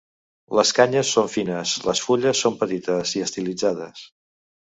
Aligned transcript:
Les 0.59 0.69
canyes 0.77 1.11
són 1.17 1.29
fines, 1.33 1.73
les 1.89 2.01
fulles 2.07 2.41
són 2.47 2.57
petites 2.63 3.13
i 3.19 3.23
estilitzades. 3.27 4.03